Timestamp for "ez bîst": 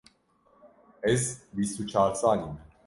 1.11-1.75